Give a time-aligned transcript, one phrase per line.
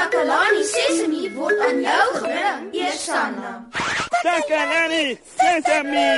[0.00, 3.50] Takalani Sesemi word aan jou gebring, Eersanna.
[4.24, 6.12] Takalani Sesemi.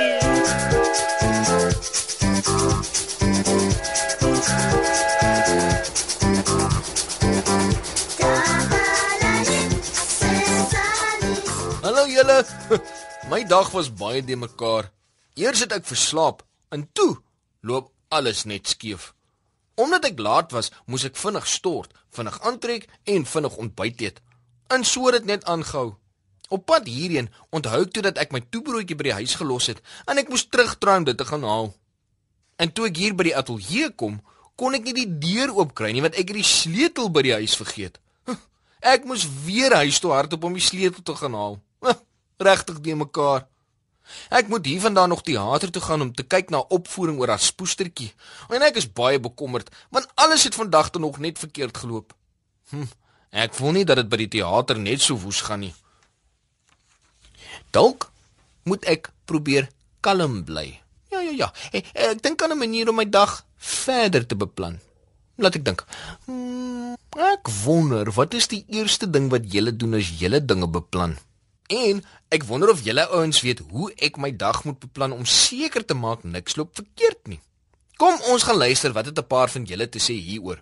[11.83, 12.39] Hallo julle.
[13.31, 14.87] My dag was baie de mekaar.
[15.35, 17.17] Eers het ek verslaap en toe
[17.59, 19.11] loop alles net skeef.
[19.75, 24.21] Omdat ek laat was, moes ek vinnig stort, vinnig aantrek en vinnig ontbyt eet.
[24.69, 25.95] En so het dit net aangehou.
[26.53, 29.81] Op pad hierheen onthou ek toe dat ek my toebroodjie by die huis gelos het
[30.05, 31.71] en ek moes terugdraai om dit te gaan haal.
[32.61, 34.19] En toe ek hier by die ateljee kom,
[34.59, 37.57] kon ek nie die deur oopkry nie want ek het die sleutel by die huis
[37.57, 37.97] vergeet.
[38.83, 41.53] Ek moes weer huis toe hardop om die sleutel te gaan haal.
[42.43, 43.47] Regtig die mekaar.
[44.29, 48.11] Ek moet hiervandaan nog teater toe gaan om te kyk na opvoering oor haar spoestertjie.
[48.49, 52.13] En ek is baie bekommerd want alles het vandag tot nog net verkeerd geloop.
[52.69, 52.89] Hm,
[53.31, 55.73] ek voel nie dat dit by die teater net so woes gaan nie.
[57.71, 58.11] Dalk
[58.69, 59.69] moet ek probeer
[60.01, 60.67] kalm bly.
[61.13, 61.49] Ja ja ja.
[61.71, 64.79] Ek, ek dink aan 'n manier om my dag verder te beplan.
[65.37, 65.85] Laat ek dink.
[66.25, 71.17] Hmm, ek wonder wat is die eerste ding wat jy doen as jy dinge beplan?
[71.67, 75.85] En ek wonder of julle ouens weet hoe ek my dag moet beplan om seker
[75.85, 77.39] te maak niks loop verkeerd nie.
[77.95, 80.61] Kom ons gaan luister wat het 'n paar van julle te sê hieroor.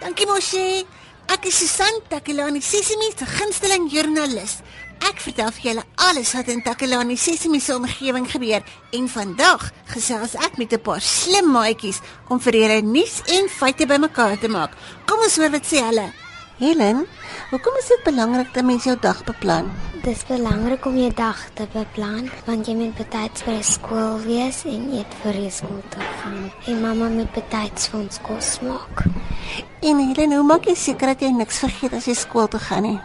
[0.00, 0.86] Dankie mosie.
[1.44, 4.62] Ek is Susan Takelani, Sesimi se gunsteling joernalis.
[5.04, 8.64] Ek vertel vir julle alles wat in Takelani Sesimi se omgewing gebeur
[8.96, 13.84] en vandag gesels ek met 'n paar slim maatjies om vir julle nuus en feite
[13.84, 14.72] bymekaar te maak.
[15.04, 16.23] Kom ons hoor wat sê hulle.
[16.54, 17.00] Helen,
[17.50, 19.72] hoekom is dit belangrik dat mens jou dag beplan?
[20.04, 24.84] Dis belangrik om jou dag te beplan want jy moet betyds by skool wees en
[24.94, 26.44] eet vir jy skool toe gaan.
[26.70, 29.02] En mamma moet betyds vir ons kos maak.
[29.82, 32.86] En Helen, hoe maak jy seker dat jy niks vergeet as jy skool toe gaan
[32.86, 33.00] nie?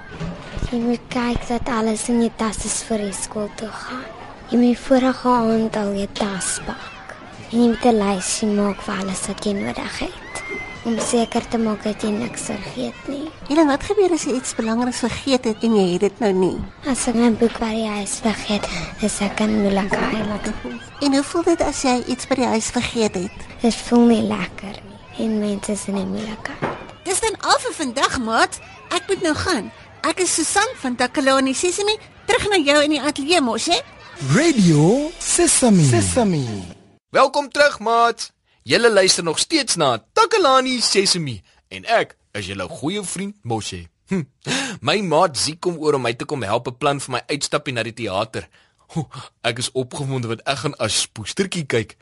[0.69, 4.05] Jy moet kyk dat alles in jou tas is vir die skool toe gaan.
[4.53, 7.17] Jy moet vorige aand al jou tas pak.
[7.49, 10.29] En jy moet 'n lysie maak vir alles wat jy nodig het
[10.85, 13.27] om seker te maak dat jy niks vergeet nie.
[13.49, 16.57] En wat gebeur as jy iets belangriks vergeet het en jy het dit nou nie?
[16.87, 18.67] As ek my boek by die huis vergeet,
[19.03, 20.51] is ek in moeilikheid.
[21.01, 23.45] En hoe voel dit as jy iets by die huis vergeet het?
[23.61, 26.63] Dit voel nie lekker nie en mense is in 'n moeilikheid.
[27.03, 28.59] Dis dan al vir vandag, maat.
[28.89, 29.71] Ek moet nou gaan.
[30.01, 33.79] Ek is Susan van Takalani Sesimi, terug na jou in die ateljee mos, hè?
[34.35, 35.83] Radio Sesame.
[35.83, 36.45] Sesame.
[37.09, 38.31] Welkom terug, maat.
[38.69, 41.41] Julle luister nog steeds na Takalani Sesemi
[41.73, 43.87] en ek is julle goeie vriend Moshe.
[44.11, 44.27] Hm.
[44.85, 47.81] My maat Ziek kom oor om my te kom help beplan vir my uitstappie na
[47.87, 48.45] die teater.
[49.41, 51.95] Ek is opgewonde want ek gaan as spoestertjie kyk.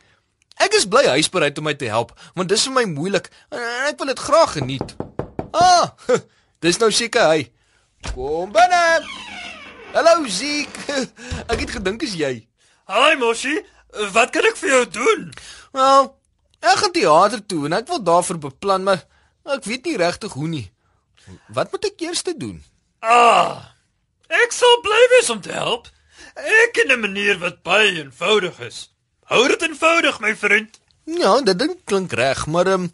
[0.60, 3.64] Ek is bly hy's bereid om my te help, want dis vir my moeilik en
[3.88, 4.94] ek wil dit graag geniet.
[5.56, 5.96] Ah,
[6.68, 7.48] dis nou seker hy.
[8.12, 8.84] Kom binne.
[9.96, 10.84] Hallo Ziek.
[11.52, 12.36] Ek het gedink is jy.
[12.92, 13.56] Haai Moshi,
[14.12, 15.30] wat kan ek vir jou doen?
[15.72, 16.17] Wel,
[16.60, 19.06] ek gaan teater toe en ek wil daarvoor beplan, maar
[19.46, 20.72] ek weet nie regtig hoe nie.
[21.48, 22.64] Wat moet ek eers doen?
[23.00, 23.74] Ah.
[24.28, 25.88] Ek sal bly wees om te help.
[26.36, 28.90] Ek ken 'n manier wat baie eenvoudig is.
[29.24, 30.80] Hou dit eenvoudig, my vriend.
[31.04, 32.92] Ja, dit ding klink reg, maar ehm um,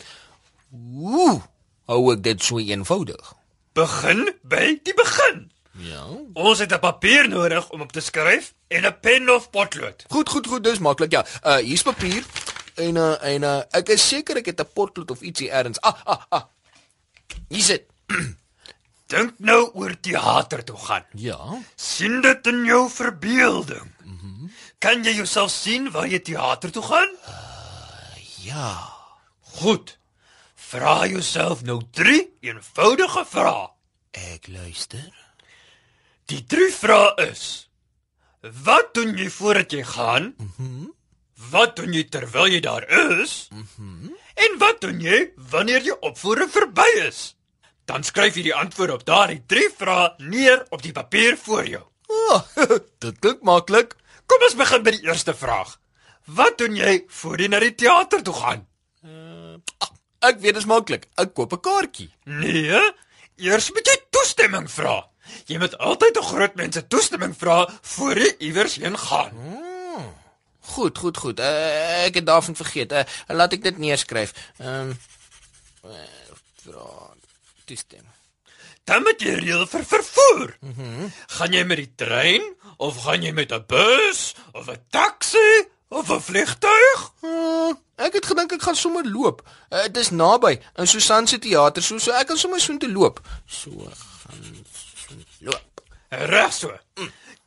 [0.71, 1.41] hoe
[1.85, 3.33] hou ek dit so eenvoudig?
[3.73, 5.51] Begin by die begin.
[5.81, 6.05] Ja.
[6.33, 10.05] Ons het 'n papier nodig om op te skryf en 'n pen of potlood.
[10.09, 11.11] Goed, goed, goed, dis maklik.
[11.11, 11.25] Ja.
[11.43, 12.23] Uh hier's papier.
[12.75, 15.81] En uh en uh ek is seker ek het 'n potlood of ietsie ergens.
[15.81, 16.43] Ah, ah, ah.
[17.49, 17.89] Hier sit.
[19.13, 21.05] Dink nou oor teater toe gaan.
[21.13, 21.59] Ja.
[21.75, 23.91] sien dit in jou verbeelding.
[24.03, 24.25] Mhm.
[24.25, 24.51] Mm
[24.83, 27.11] kan jy jouself sien waar jy teater toe gaan?
[28.43, 28.89] Ja.
[29.39, 29.97] Goed.
[30.55, 33.69] Vra jouself nou 3 eenvoudige vrae.
[34.11, 35.13] Ek luister.
[36.25, 37.69] Die drie vrae is:
[38.41, 40.33] Wat doen jy voordat jy gaan?
[40.37, 40.67] Mhm.
[40.67, 40.82] Mm
[41.51, 42.85] wat doen jy terwyl jy daar
[43.21, 43.47] is?
[43.51, 43.63] Mhm.
[43.77, 45.17] Mm en wat doen jy
[45.51, 47.35] wanneer jy opvoering verby is?
[47.85, 51.83] Dan skryf jy die antwoorde op daardie drie vrae neer op die papier voor jou.
[52.09, 52.41] Oh,
[53.03, 53.93] dit klink maklik.
[54.25, 55.75] Kom ons begin by die eerste vraag.
[56.25, 58.65] Wat doen jy voor jy na die teater toe gaan?
[59.05, 59.59] Uh,
[60.23, 61.05] ek weet dit is maklik.
[61.19, 62.09] Ek koop 'n kaartjie.
[62.25, 62.79] Nee,
[63.37, 65.03] eers moet jy toestemming vra.
[65.45, 69.29] Jy moet altyd 'n groot mense toestemming vra voor jy iewers heen gaan.
[69.29, 69.62] Hmm.
[70.63, 71.39] Goed, goed, goed.
[71.39, 72.91] Uh, ek het daarvan vergeet.
[72.91, 74.31] Uh, laat ek dit neerskryf.
[74.57, 74.97] Ehm um,
[75.85, 76.07] uh,
[76.63, 76.87] vra
[77.65, 78.09] toestemming.
[78.83, 80.55] Dan moet jy reël vir vervoer.
[80.59, 80.81] Mhm.
[81.03, 82.43] Mm gaan jy met die trein
[82.77, 87.11] of gaan jy met 'n bus of 'n taxi of 'n vliegtuig?
[87.21, 89.43] Uh, Ek het gedink ek gaan sommer loop.
[89.69, 93.21] Uh, Dit is naby in Susan se teater, so so ek kan sommer soontoe loop.
[93.45, 94.65] So gaan
[95.39, 95.81] loop.
[96.09, 96.71] Reg so.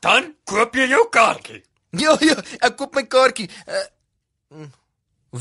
[0.00, 1.62] Dan koop jy jou kaartjie.
[2.02, 2.36] Ja ja,
[2.66, 3.48] ek koop my kaartjie.
[3.66, 4.66] Uh,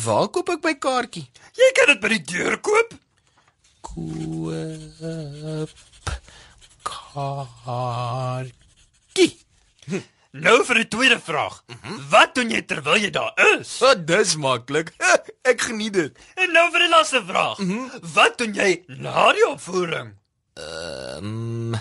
[0.06, 1.26] waar koop ek my kaartjie?
[1.58, 2.94] Jy kan dit by die deur koop.
[3.86, 4.52] Koop
[6.86, 8.54] kaartjie.
[10.36, 11.62] Nou vir die tweede vraag.
[12.12, 13.78] Wat doen jy terwyl jy daar is?
[13.80, 14.92] Wat dis maklik.
[15.48, 16.12] Ek geniet dit.
[16.36, 17.62] En nou vir die laaste vraag.
[18.16, 20.12] Wat doen jy na die opvoering?
[20.60, 21.78] Ehm um,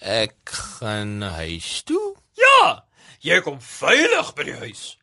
[0.00, 2.09] ek gaan huis toe.
[3.20, 4.96] Jy kom veilig by die huis.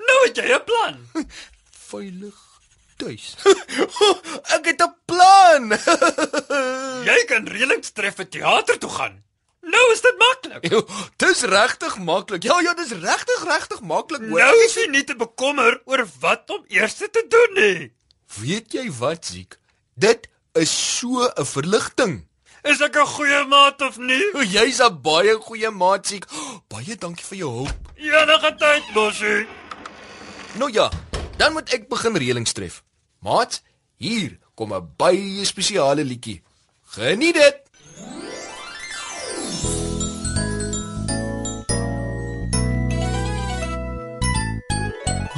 [0.00, 1.00] Nou het jy 'n plan.
[1.88, 2.36] Veilig
[2.96, 3.36] tuis.
[4.56, 5.72] ek het 'n plan.
[7.08, 9.24] Jy kan reëlings tref vir teater toe gaan.
[9.60, 10.64] Nou is dit maklik.
[11.16, 12.42] dis regtig maklik.
[12.42, 14.20] Ja ja, dis regtig regtig maklik.
[14.20, 14.38] hoor.
[14.40, 17.92] Nou is jy nie te bekommer oor wat om eers te doen nie.
[18.40, 19.58] Weet jy wat, Ziek?
[19.94, 22.27] Dit is so 'n verligting.
[22.64, 24.24] Is ek 'n goeie maat of nie?
[24.34, 26.24] O, Jy's 'n baie goeie maat, Ziek.
[26.32, 27.78] Oh, baie dankie vir jou hulp.
[27.96, 29.46] Enige tyd, Bosie.
[30.58, 30.90] Nou ja,
[31.36, 32.82] dan moet ek begin reëlings tref.
[33.22, 33.62] Maat,
[33.96, 36.42] hier kom 'n baie spesiale liedjie.
[36.84, 37.56] Geniet dit.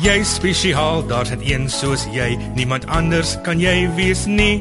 [0.00, 2.36] Jy spesiaal, daar's net een soos jy.
[2.54, 4.60] Niemand anders kan jy wees nie.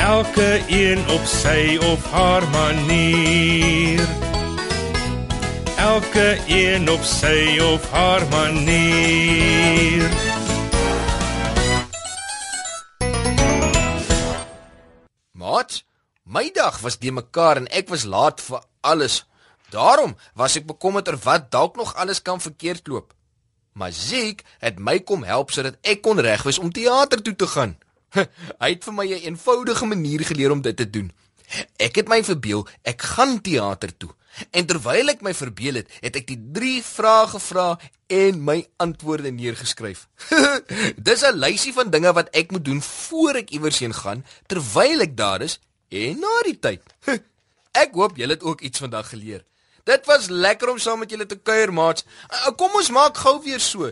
[0.00, 4.08] Elke een op sy of haar manier.
[5.76, 10.08] Elke een op sy of haar manier.
[15.32, 15.84] Maat,
[16.22, 19.26] my dag was de mekaar en ek was laat vir alles.
[19.68, 23.12] Daarom was ek bekommerd oor wat dalk nog alles kan verkeerd loop.
[23.72, 27.76] Maar Ziek het my kom help sodat ek kon regwys om teater toe te gaan.
[28.62, 31.12] Hy het vir my 'n eenvoudige manier geleer om dit te doen.
[31.76, 34.10] Ek het my verbeel ek gaan teater toe.
[34.50, 39.30] En terwyl ek my verbeel het, het ek die 3 vrae gevra en my antwoorde
[39.30, 40.06] neergeskryf.
[41.08, 45.00] Dis 'n lysie van dinge wat ek moet doen voor ek iewers heen gaan, terwyl
[45.00, 45.58] ek daar is
[45.88, 46.82] en na die tyd.
[47.72, 49.44] Ek hoop julle het ook iets vandag geleer.
[49.86, 52.04] Dit was lekker om saam met julle te kuier, maats.
[52.26, 53.90] Uh, Kom ons maak gou weer so.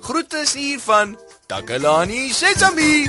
[0.00, 3.08] Groete hier van Takalani Sesami.